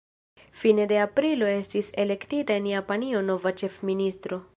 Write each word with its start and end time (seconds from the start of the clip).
Fine 0.61 0.85
de 0.91 0.97
aprilo 1.01 1.49
estis 1.57 1.91
elektita 2.05 2.57
en 2.61 2.71
Japanio 2.71 3.21
nova 3.29 3.53
ĉefministro. 3.63 4.41